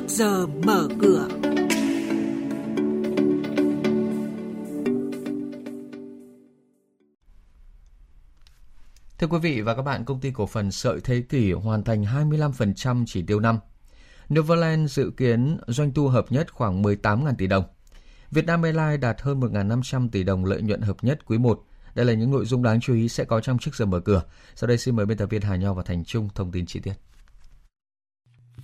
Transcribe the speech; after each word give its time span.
trước 0.00 0.08
giờ 0.08 0.46
mở 0.46 0.88
cửa. 1.00 1.28
Thưa 9.18 9.26
quý 9.26 9.38
vị 9.42 9.60
và 9.60 9.74
các 9.74 9.82
bạn, 9.82 10.04
công 10.04 10.20
ty 10.20 10.30
cổ 10.30 10.46
phần 10.46 10.70
Sợi 10.70 11.00
Thế 11.00 11.22
Kỷ 11.28 11.52
hoàn 11.52 11.84
thành 11.84 12.04
25% 12.04 13.04
chỉ 13.06 13.22
tiêu 13.22 13.40
năm. 13.40 13.58
Novaland 14.34 14.90
dự 14.90 15.10
kiến 15.16 15.58
doanh 15.66 15.94
thu 15.94 16.08
hợp 16.08 16.26
nhất 16.30 16.52
khoảng 16.52 16.82
18.000 16.82 17.34
tỷ 17.38 17.46
đồng. 17.46 17.64
Vietnam 18.30 18.62
Airlines 18.62 19.00
đạt 19.00 19.20
hơn 19.20 19.40
1.500 19.40 20.08
tỷ 20.12 20.24
đồng 20.24 20.44
lợi 20.44 20.62
nhuận 20.62 20.80
hợp 20.80 20.96
nhất 21.02 21.26
quý 21.26 21.38
1. 21.38 21.64
Đây 21.94 22.06
là 22.06 22.12
những 22.12 22.30
nội 22.30 22.44
dung 22.44 22.62
đáng 22.62 22.80
chú 22.80 22.94
ý 22.94 23.08
sẽ 23.08 23.24
có 23.24 23.40
trong 23.40 23.58
trước 23.58 23.74
giờ 23.74 23.86
mở 23.86 24.00
cửa. 24.00 24.22
Sau 24.54 24.68
đây 24.68 24.78
xin 24.78 24.96
mời 24.96 25.06
biên 25.06 25.18
tập 25.18 25.26
viên 25.26 25.42
Hà 25.42 25.56
Nho 25.56 25.74
và 25.74 25.82
Thành 25.82 26.04
Trung 26.04 26.28
thông 26.34 26.52
tin 26.52 26.66
chi 26.66 26.80
tiết. 26.80 27.09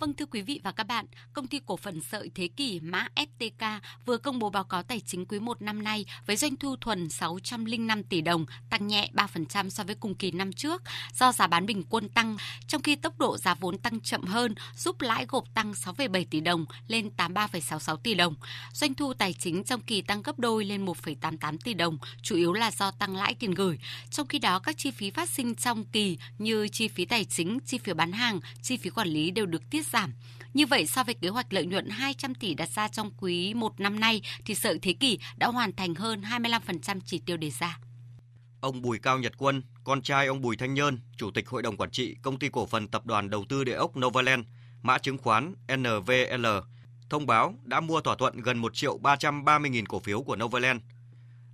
Vâng 0.00 0.14
thưa 0.14 0.26
quý 0.26 0.42
vị 0.42 0.60
và 0.64 0.72
các 0.72 0.86
bạn, 0.86 1.06
công 1.32 1.46
ty 1.46 1.60
cổ 1.66 1.76
phần 1.76 2.00
sợi 2.00 2.30
Thế 2.34 2.48
Kỷ 2.48 2.80
mã 2.80 3.08
STK 3.16 3.64
vừa 4.06 4.18
công 4.18 4.38
bố 4.38 4.50
báo 4.50 4.64
cáo 4.64 4.82
tài 4.82 5.00
chính 5.00 5.26
quý 5.26 5.40
1 5.40 5.62
năm 5.62 5.82
nay 5.82 6.06
với 6.26 6.36
doanh 6.36 6.56
thu 6.56 6.76
thuần 6.76 7.08
605 7.08 8.02
tỷ 8.02 8.20
đồng, 8.20 8.46
tăng 8.70 8.86
nhẹ 8.86 9.10
3% 9.14 9.68
so 9.68 9.84
với 9.84 9.94
cùng 9.94 10.14
kỳ 10.14 10.30
năm 10.30 10.52
trước 10.52 10.82
do 11.14 11.32
giá 11.32 11.46
bán 11.46 11.66
bình 11.66 11.82
quân 11.90 12.08
tăng, 12.08 12.36
trong 12.66 12.82
khi 12.82 12.96
tốc 12.96 13.18
độ 13.18 13.36
giá 13.36 13.54
vốn 13.54 13.78
tăng 13.78 14.00
chậm 14.00 14.22
hơn 14.22 14.54
giúp 14.76 15.00
lãi 15.00 15.26
gộp 15.28 15.44
tăng 15.54 15.72
6,7 15.72 16.24
tỷ 16.30 16.40
đồng 16.40 16.64
lên 16.88 17.10
83,66 17.16 17.96
tỷ 17.96 18.14
đồng. 18.14 18.34
Doanh 18.72 18.94
thu 18.94 19.14
tài 19.14 19.32
chính 19.32 19.64
trong 19.64 19.80
kỳ 19.80 20.02
tăng 20.02 20.22
gấp 20.22 20.38
đôi 20.38 20.64
lên 20.64 20.86
1,88 20.86 21.58
tỷ 21.64 21.74
đồng, 21.74 21.98
chủ 22.22 22.36
yếu 22.36 22.52
là 22.52 22.70
do 22.70 22.90
tăng 22.90 23.16
lãi 23.16 23.34
tiền 23.34 23.50
gửi. 23.50 23.78
Trong 24.10 24.26
khi 24.26 24.38
đó 24.38 24.58
các 24.58 24.78
chi 24.78 24.90
phí 24.90 25.10
phát 25.10 25.28
sinh 25.28 25.54
trong 25.54 25.84
kỳ 25.84 26.18
như 26.38 26.68
chi 26.68 26.88
phí 26.88 27.04
tài 27.04 27.24
chính, 27.24 27.58
chi 27.66 27.78
phí 27.78 27.92
bán 27.92 28.12
hàng, 28.12 28.40
chi 28.62 28.76
phí 28.76 28.90
quản 28.90 29.08
lý 29.08 29.30
đều 29.30 29.46
được 29.46 29.70
tiết 29.70 29.85
giảm. 29.92 30.14
Như 30.54 30.66
vậy, 30.66 30.86
so 30.86 31.04
với 31.04 31.14
kế 31.14 31.28
hoạch 31.28 31.52
lợi 31.52 31.66
nhuận 31.66 31.88
200 31.88 32.34
tỷ 32.34 32.54
đặt 32.54 32.68
ra 32.70 32.88
trong 32.88 33.10
quý 33.18 33.54
1 33.54 33.80
năm 33.80 34.00
nay, 34.00 34.22
thì 34.44 34.54
sợi 34.54 34.78
thế 34.82 34.92
kỷ 34.92 35.18
đã 35.36 35.46
hoàn 35.46 35.72
thành 35.72 35.94
hơn 35.94 36.20
25% 36.20 37.00
chỉ 37.04 37.18
tiêu 37.18 37.36
đề 37.36 37.50
ra. 37.50 37.78
Ông 38.60 38.82
Bùi 38.82 38.98
Cao 38.98 39.18
Nhật 39.18 39.32
Quân, 39.38 39.62
con 39.84 40.02
trai 40.02 40.26
ông 40.26 40.40
Bùi 40.40 40.56
Thanh 40.56 40.74
Nhơn, 40.74 41.00
Chủ 41.16 41.30
tịch 41.30 41.48
Hội 41.48 41.62
đồng 41.62 41.76
Quản 41.76 41.90
trị 41.90 42.16
Công 42.22 42.38
ty 42.38 42.48
Cổ 42.48 42.66
phần 42.66 42.88
Tập 42.88 43.06
đoàn 43.06 43.30
Đầu 43.30 43.44
tư 43.48 43.64
Địa 43.64 43.74
ốc 43.74 43.98
Novaland, 43.98 44.44
mã 44.82 44.98
chứng 44.98 45.18
khoán 45.18 45.54
NVL, 45.76 46.46
thông 47.10 47.26
báo 47.26 47.54
đã 47.64 47.80
mua 47.80 48.00
thỏa 48.00 48.16
thuận 48.16 48.40
gần 48.40 48.58
1 48.58 48.74
triệu 48.74 48.98
330 48.98 49.70
nghìn 49.70 49.86
cổ 49.86 50.00
phiếu 50.00 50.22
của 50.22 50.36
Novaland. 50.36 50.80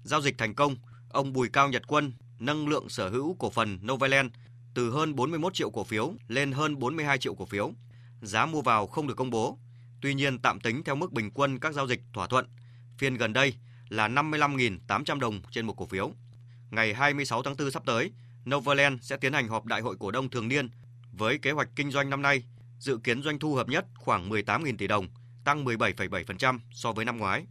Giao 0.04 0.20
dịch 0.20 0.38
thành 0.38 0.54
công, 0.54 0.76
ông 1.08 1.32
Bùi 1.32 1.48
Cao 1.48 1.68
Nhật 1.68 1.82
Quân 1.86 2.12
nâng 2.38 2.68
lượng 2.68 2.88
sở 2.88 3.08
hữu 3.08 3.36
cổ 3.38 3.50
phần 3.50 3.78
Novaland 3.86 4.30
từ 4.74 4.90
hơn 4.90 5.14
41 5.14 5.54
triệu 5.54 5.70
cổ 5.70 5.84
phiếu 5.84 6.14
lên 6.28 6.52
hơn 6.52 6.78
42 6.78 7.18
triệu 7.18 7.34
cổ 7.34 7.46
phiếu 7.46 7.72
giá 8.22 8.46
mua 8.46 8.62
vào 8.62 8.86
không 8.86 9.06
được 9.06 9.14
công 9.14 9.30
bố. 9.30 9.58
Tuy 10.00 10.14
nhiên 10.14 10.38
tạm 10.38 10.60
tính 10.60 10.84
theo 10.84 10.94
mức 10.94 11.12
bình 11.12 11.30
quân 11.30 11.58
các 11.58 11.74
giao 11.74 11.86
dịch 11.86 12.02
thỏa 12.12 12.26
thuận, 12.26 12.46
phiên 12.98 13.14
gần 13.14 13.32
đây 13.32 13.54
là 13.88 14.08
55.800 14.08 15.18
đồng 15.18 15.40
trên 15.50 15.66
một 15.66 15.72
cổ 15.72 15.86
phiếu. 15.86 16.12
Ngày 16.70 16.94
26 16.94 17.42
tháng 17.42 17.54
4 17.58 17.70
sắp 17.70 17.82
tới, 17.86 18.10
Novaland 18.50 19.02
sẽ 19.02 19.16
tiến 19.16 19.32
hành 19.32 19.48
họp 19.48 19.64
đại 19.64 19.80
hội 19.80 19.96
cổ 20.00 20.10
đông 20.10 20.30
thường 20.30 20.48
niên 20.48 20.68
với 21.12 21.38
kế 21.38 21.50
hoạch 21.50 21.68
kinh 21.76 21.90
doanh 21.90 22.10
năm 22.10 22.22
nay, 22.22 22.42
dự 22.78 22.98
kiến 23.04 23.22
doanh 23.22 23.38
thu 23.38 23.54
hợp 23.54 23.68
nhất 23.68 23.86
khoảng 23.94 24.30
18.000 24.30 24.76
tỷ 24.76 24.86
đồng, 24.86 25.06
tăng 25.44 25.64
17,7% 25.64 26.58
so 26.72 26.92
với 26.92 27.04
năm 27.04 27.18
ngoái. 27.18 27.46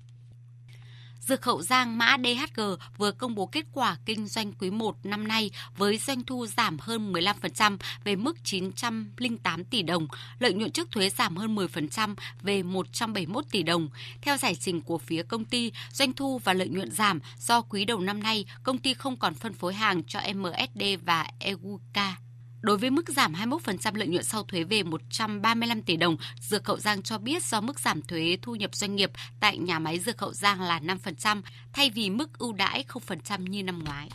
Dược 1.27 1.45
Hậu 1.45 1.61
Giang 1.61 1.97
mã 1.97 2.17
DHG 2.17 2.61
vừa 2.97 3.11
công 3.11 3.35
bố 3.35 3.45
kết 3.45 3.65
quả 3.73 3.97
kinh 4.05 4.27
doanh 4.27 4.53
quý 4.53 4.69
1 4.69 4.95
năm 5.03 5.27
nay 5.27 5.51
với 5.77 5.97
doanh 5.97 6.23
thu 6.23 6.47
giảm 6.47 6.77
hơn 6.79 7.13
15% 7.13 7.77
về 8.03 8.15
mức 8.15 8.43
908 8.43 9.63
tỷ 9.63 9.81
đồng, 9.81 10.07
lợi 10.39 10.53
nhuận 10.53 10.71
trước 10.71 10.91
thuế 10.91 11.09
giảm 11.09 11.37
hơn 11.37 11.55
10% 11.55 12.15
về 12.41 12.63
171 12.63 13.45
tỷ 13.51 13.63
đồng. 13.63 13.89
Theo 14.21 14.37
giải 14.37 14.55
trình 14.55 14.81
của 14.81 14.97
phía 14.97 15.23
công 15.23 15.45
ty, 15.45 15.71
doanh 15.91 16.13
thu 16.13 16.39
và 16.43 16.53
lợi 16.53 16.69
nhuận 16.69 16.91
giảm 16.91 17.19
do 17.39 17.61
quý 17.61 17.85
đầu 17.85 17.99
năm 17.99 18.23
nay 18.23 18.45
công 18.63 18.77
ty 18.77 18.93
không 18.93 19.17
còn 19.17 19.33
phân 19.33 19.53
phối 19.53 19.73
hàng 19.73 20.03
cho 20.03 20.19
MSD 20.35 20.83
và 21.05 21.27
EUCA. 21.39 22.15
Đối 22.61 22.77
với 22.77 22.89
mức 22.89 23.09
giảm 23.09 23.33
21% 23.33 23.95
lợi 23.95 24.07
nhuận 24.07 24.23
sau 24.23 24.43
thuế 24.43 24.63
về 24.63 24.83
135 24.83 25.81
tỷ 25.81 25.97
đồng, 25.97 26.17
Dược 26.39 26.67
Hậu 26.67 26.77
Giang 26.77 27.01
cho 27.01 27.17
biết 27.17 27.43
do 27.43 27.61
mức 27.61 27.79
giảm 27.79 28.01
thuế 28.01 28.37
thu 28.41 28.55
nhập 28.55 28.75
doanh 28.75 28.95
nghiệp 28.95 29.11
tại 29.39 29.57
nhà 29.57 29.79
máy 29.79 29.99
Dược 29.99 30.19
Hậu 30.19 30.33
Giang 30.33 30.61
là 30.61 30.79
5% 30.79 31.41
thay 31.73 31.89
vì 31.89 32.09
mức 32.09 32.37
ưu 32.37 32.53
đãi 32.53 32.85
0% 32.87 33.47
như 33.47 33.63
năm 33.63 33.83
ngoái. 33.83 34.09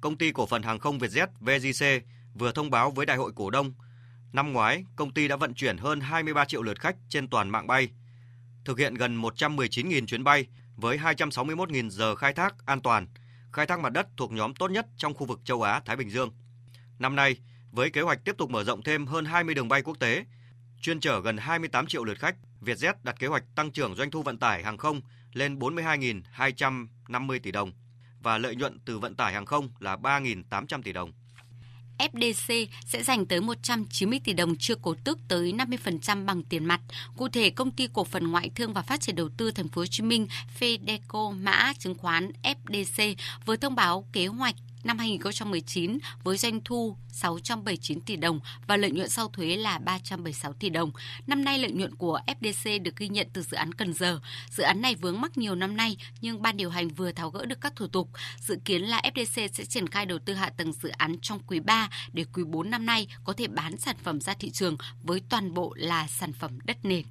Công 0.00 0.16
ty 0.16 0.32
cổ 0.32 0.46
phần 0.46 0.62
hàng 0.62 0.78
không 0.78 0.98
Vietjet 0.98 1.26
VJC 1.40 2.00
vừa 2.34 2.52
thông 2.52 2.70
báo 2.70 2.90
với 2.90 3.06
đại 3.06 3.16
hội 3.16 3.32
cổ 3.34 3.50
đông, 3.50 3.72
năm 4.32 4.52
ngoái 4.52 4.84
công 4.96 5.14
ty 5.14 5.28
đã 5.28 5.36
vận 5.36 5.54
chuyển 5.54 5.78
hơn 5.78 6.00
23 6.00 6.44
triệu 6.44 6.62
lượt 6.62 6.80
khách 6.80 6.96
trên 7.08 7.28
toàn 7.28 7.50
mạng 7.50 7.66
bay, 7.66 7.88
thực 8.64 8.78
hiện 8.78 8.94
gần 8.94 9.22
119.000 9.22 10.06
chuyến 10.06 10.24
bay 10.24 10.46
với 10.76 10.98
261.000 10.98 11.90
giờ 11.90 12.14
khai 12.14 12.32
thác 12.32 12.66
an 12.66 12.80
toàn, 12.80 13.06
khai 13.52 13.66
thác 13.66 13.80
mặt 13.80 13.92
đất 13.92 14.06
thuộc 14.16 14.32
nhóm 14.32 14.54
tốt 14.54 14.70
nhất 14.70 14.86
trong 14.96 15.14
khu 15.14 15.26
vực 15.26 15.40
châu 15.44 15.62
Á 15.62 15.80
Thái 15.84 15.96
Bình 15.96 16.10
Dương. 16.10 16.30
Năm 16.98 17.16
nay, 17.16 17.36
với 17.72 17.90
kế 17.90 18.00
hoạch 18.00 18.24
tiếp 18.24 18.34
tục 18.38 18.50
mở 18.50 18.64
rộng 18.64 18.82
thêm 18.82 19.06
hơn 19.06 19.24
20 19.24 19.54
đường 19.54 19.68
bay 19.68 19.82
quốc 19.82 19.98
tế, 19.98 20.24
chuyên 20.80 21.00
chở 21.00 21.20
gần 21.20 21.36
28 21.36 21.86
triệu 21.86 22.04
lượt 22.04 22.18
khách, 22.18 22.36
Vietjet 22.60 22.94
đặt 23.02 23.18
kế 23.18 23.26
hoạch 23.26 23.44
tăng 23.54 23.70
trưởng 23.70 23.94
doanh 23.94 24.10
thu 24.10 24.22
vận 24.22 24.38
tải 24.38 24.62
hàng 24.62 24.78
không 24.78 25.00
lên 25.32 25.58
42.250 25.58 27.38
tỷ 27.42 27.52
đồng 27.52 27.72
và 28.20 28.38
lợi 28.38 28.56
nhuận 28.56 28.78
từ 28.84 28.98
vận 28.98 29.14
tải 29.14 29.32
hàng 29.32 29.46
không 29.46 29.68
là 29.78 29.96
3.800 29.96 30.82
tỷ 30.82 30.92
đồng. 30.92 31.12
FDC 31.98 32.66
sẽ 32.86 33.02
dành 33.02 33.26
tới 33.26 33.40
190 33.40 34.20
tỷ 34.24 34.32
đồng 34.32 34.56
chưa 34.58 34.74
cổ 34.74 34.94
tức 35.04 35.18
tới 35.28 35.52
50% 35.52 36.24
bằng 36.26 36.42
tiền 36.42 36.64
mặt. 36.64 36.80
Cụ 37.16 37.28
thể, 37.28 37.50
công 37.50 37.70
ty 37.70 37.88
cổ 37.92 38.04
phần 38.04 38.30
ngoại 38.30 38.50
thương 38.54 38.72
và 38.72 38.82
phát 38.82 39.00
triển 39.00 39.16
đầu 39.16 39.28
tư 39.36 39.50
thành 39.50 39.68
phố 39.68 39.80
Hồ 39.80 39.86
Chí 39.86 40.02
Minh 40.02 40.26
Fedeco 40.60 41.42
mã 41.42 41.72
chứng 41.78 41.94
khoán 41.94 42.30
FDC 42.42 43.14
vừa 43.46 43.56
thông 43.56 43.74
báo 43.74 44.06
kế 44.12 44.26
hoạch 44.26 44.54
năm 44.84 44.98
2019 44.98 45.98
với 46.24 46.36
doanh 46.36 46.60
thu 46.64 46.96
679 47.08 48.00
tỷ 48.00 48.16
đồng 48.16 48.40
và 48.66 48.76
lợi 48.76 48.90
nhuận 48.90 49.08
sau 49.08 49.28
thuế 49.28 49.56
là 49.56 49.78
376 49.78 50.52
tỷ 50.52 50.70
đồng. 50.70 50.90
Năm 51.26 51.44
nay 51.44 51.58
lợi 51.58 51.72
nhuận 51.72 51.94
của 51.94 52.20
FDC 52.26 52.82
được 52.82 52.96
ghi 52.96 53.08
nhận 53.08 53.26
từ 53.32 53.42
dự 53.42 53.56
án 53.56 53.72
Cần 53.72 53.92
Giờ. 53.92 54.20
Dự 54.50 54.62
án 54.62 54.82
này 54.82 54.94
vướng 54.94 55.20
mắc 55.20 55.38
nhiều 55.38 55.54
năm 55.54 55.76
nay 55.76 55.96
nhưng 56.20 56.42
ban 56.42 56.56
điều 56.56 56.70
hành 56.70 56.88
vừa 56.88 57.12
tháo 57.12 57.30
gỡ 57.30 57.46
được 57.46 57.60
các 57.60 57.76
thủ 57.76 57.86
tục. 57.86 58.08
Dự 58.40 58.56
kiến 58.64 58.82
là 58.82 59.02
FDC 59.14 59.48
sẽ 59.52 59.64
triển 59.64 59.88
khai 59.88 60.06
đầu 60.06 60.18
tư 60.18 60.34
hạ 60.34 60.50
tầng 60.56 60.72
dự 60.72 60.88
án 60.88 61.16
trong 61.22 61.40
quý 61.46 61.60
3 61.60 61.88
để 62.12 62.24
quý 62.32 62.44
4 62.44 62.70
năm 62.70 62.86
nay 62.86 63.08
có 63.24 63.32
thể 63.32 63.46
bán 63.46 63.76
sản 63.76 63.96
phẩm 64.02 64.20
ra 64.20 64.34
thị 64.34 64.50
trường 64.50 64.76
với 65.02 65.22
toàn 65.28 65.54
bộ 65.54 65.74
là 65.76 66.06
sản 66.06 66.32
phẩm 66.32 66.58
đất 66.64 66.76
nền. 66.82 67.04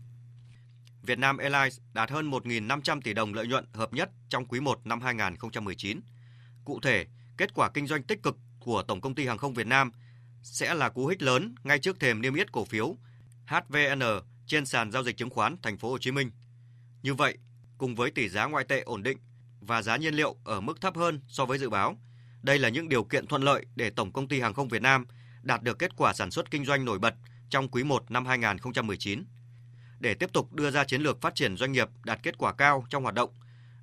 Việt 1.03 1.19
Nam 1.19 1.37
Airlines 1.37 1.79
đạt 1.93 2.11
hơn 2.11 2.31
1.500 2.31 3.01
tỷ 3.01 3.13
đồng 3.13 3.33
lợi 3.33 3.47
nhuận 3.47 3.65
hợp 3.73 3.93
nhất 3.93 4.09
trong 4.29 4.45
quý 4.45 4.59
1 4.59 4.79
năm 4.83 5.01
2019. 5.01 5.99
Cụ 6.65 6.79
thể, 6.79 7.05
kết 7.37 7.53
quả 7.53 7.69
kinh 7.69 7.87
doanh 7.87 8.03
tích 8.03 8.23
cực 8.23 8.37
của 8.59 8.83
Tổng 8.83 9.01
công 9.01 9.15
ty 9.15 9.27
Hàng 9.27 9.37
không 9.37 9.53
Việt 9.53 9.67
Nam 9.67 9.91
sẽ 10.43 10.73
là 10.73 10.89
cú 10.89 11.07
hích 11.07 11.21
lớn 11.21 11.55
ngay 11.63 11.79
trước 11.79 11.99
thềm 11.99 12.21
niêm 12.21 12.33
yết 12.33 12.51
cổ 12.51 12.65
phiếu 12.65 12.95
HVN 13.45 14.01
trên 14.45 14.65
sàn 14.65 14.91
giao 14.91 15.03
dịch 15.03 15.17
chứng 15.17 15.29
khoán 15.29 15.55
Thành 15.61 15.77
phố 15.77 15.89
Hồ 15.89 15.97
Chí 15.97 16.11
Minh. 16.11 16.31
Như 17.03 17.13
vậy, 17.13 17.37
cùng 17.77 17.95
với 17.95 18.11
tỷ 18.11 18.29
giá 18.29 18.45
ngoại 18.45 18.65
tệ 18.65 18.81
ổn 18.81 19.03
định 19.03 19.17
và 19.61 19.81
giá 19.81 19.97
nhiên 19.97 20.13
liệu 20.13 20.35
ở 20.43 20.61
mức 20.61 20.81
thấp 20.81 20.95
hơn 20.95 21.21
so 21.27 21.45
với 21.45 21.57
dự 21.57 21.69
báo, 21.69 21.97
đây 22.41 22.59
là 22.59 22.69
những 22.69 22.89
điều 22.89 23.03
kiện 23.03 23.27
thuận 23.27 23.41
lợi 23.41 23.65
để 23.75 23.89
Tổng 23.89 24.11
công 24.11 24.27
ty 24.27 24.39
Hàng 24.39 24.53
không 24.53 24.67
Việt 24.67 24.81
Nam 24.81 25.05
đạt 25.41 25.63
được 25.63 25.79
kết 25.79 25.95
quả 25.97 26.13
sản 26.13 26.31
xuất 26.31 26.51
kinh 26.51 26.65
doanh 26.65 26.85
nổi 26.85 26.99
bật 26.99 27.15
trong 27.49 27.69
quý 27.69 27.83
1 27.83 28.11
năm 28.11 28.25
2019. 28.25 29.23
Để 29.99 30.13
tiếp 30.13 30.33
tục 30.33 30.53
đưa 30.53 30.71
ra 30.71 30.83
chiến 30.83 31.01
lược 31.01 31.21
phát 31.21 31.35
triển 31.35 31.57
doanh 31.57 31.71
nghiệp 31.71 31.89
đạt 32.03 32.19
kết 32.23 32.37
quả 32.37 32.53
cao 32.53 32.85
trong 32.89 33.03
hoạt 33.03 33.15
động, 33.15 33.29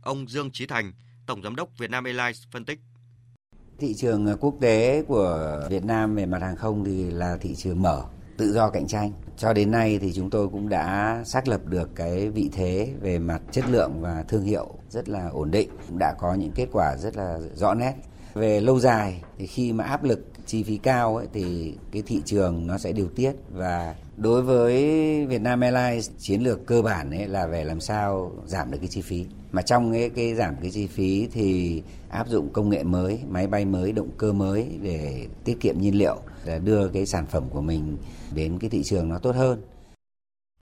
ông 0.02 0.28
Dương 0.28 0.50
Chí 0.50 0.66
Thành, 0.66 0.92
Tổng 1.26 1.42
giám 1.42 1.56
đốc 1.56 1.78
Vietnam 1.78 2.04
Airlines 2.04 2.42
phân 2.50 2.64
tích 2.64 2.80
Thị 3.78 3.94
trường 3.94 4.26
à, 4.26 4.34
quốc 4.40 4.54
tế 4.60 5.02
của 5.08 5.60
Việt 5.70 5.84
Nam 5.84 6.14
về 6.14 6.26
mặt 6.26 6.42
hàng 6.42 6.56
không 6.56 6.84
thì 6.84 7.10
là 7.10 7.36
thị 7.40 7.54
trường 7.54 7.82
mở, 7.82 8.02
tự 8.36 8.52
do 8.52 8.70
cạnh 8.70 8.86
tranh. 8.86 9.12
Cho 9.36 9.52
đến 9.52 9.70
nay 9.70 9.98
thì 9.98 10.12
chúng 10.12 10.30
tôi 10.30 10.48
cũng 10.48 10.68
đã 10.68 11.22
xác 11.26 11.48
lập 11.48 11.60
được 11.66 11.90
cái 11.94 12.30
vị 12.30 12.50
thế 12.52 12.92
về 13.00 13.18
mặt 13.18 13.42
chất 13.52 13.64
lượng 13.70 13.92
và 14.00 14.24
thương 14.28 14.44
hiệu 14.44 14.66
rất 14.90 15.08
là 15.08 15.28
ổn 15.28 15.50
định, 15.50 15.68
cũng 15.88 15.98
đã 15.98 16.14
có 16.18 16.34
những 16.34 16.52
kết 16.54 16.66
quả 16.72 16.96
rất 16.98 17.16
là 17.16 17.38
rõ 17.54 17.74
nét. 17.74 17.94
Về 18.34 18.60
lâu 18.60 18.80
dài 18.80 19.22
thì 19.38 19.46
khi 19.46 19.72
mà 19.72 19.84
áp 19.84 20.04
lực 20.04 20.26
chi 20.46 20.62
phí 20.62 20.76
cao 20.76 21.16
ấy, 21.16 21.26
thì 21.32 21.74
cái 21.92 22.02
thị 22.06 22.20
trường 22.24 22.66
nó 22.66 22.78
sẽ 22.78 22.92
điều 22.92 23.08
tiết. 23.08 23.32
Và 23.52 23.94
đối 24.16 24.42
với 24.42 24.72
Vietnam 25.26 25.60
Airlines 25.60 26.10
chiến 26.18 26.42
lược 26.42 26.66
cơ 26.66 26.82
bản 26.82 27.10
ấy 27.10 27.26
là 27.26 27.46
về 27.46 27.64
làm 27.64 27.80
sao 27.80 28.32
giảm 28.46 28.70
được 28.70 28.78
cái 28.80 28.88
chi 28.88 29.00
phí. 29.00 29.24
Mà 29.52 29.62
trong 29.62 29.92
cái, 29.92 30.10
cái 30.10 30.34
giảm 30.34 30.54
cái 30.62 30.70
chi 30.70 30.86
phí 30.86 31.28
thì 31.32 31.82
áp 32.08 32.28
dụng 32.28 32.48
công 32.52 32.68
nghệ 32.68 32.82
mới 32.82 33.18
máy 33.28 33.46
bay 33.46 33.64
mới 33.64 33.92
động 33.92 34.08
cơ 34.18 34.32
mới 34.32 34.66
để 34.82 35.26
tiết 35.44 35.60
kiệm 35.60 35.80
nhiên 35.80 35.98
liệu 35.98 36.16
để 36.46 36.58
đưa 36.58 36.88
cái 36.88 37.06
sản 37.06 37.26
phẩm 37.26 37.44
của 37.50 37.60
mình 37.60 37.96
đến 38.34 38.58
cái 38.58 38.70
thị 38.70 38.82
trường 38.84 39.08
nó 39.08 39.18
tốt 39.18 39.36
hơn. 39.36 39.60